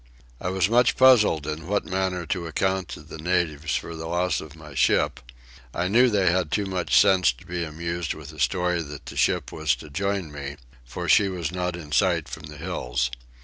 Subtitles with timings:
[0.41, 4.41] I was much puzzled in what manner to account to the natives for the loss
[4.41, 5.19] of my ship:
[5.75, 9.15] I knew they had too much sense to be amused with a story that the
[9.15, 10.57] ship was to join me,
[10.95, 13.11] when she was not in sight from the hills.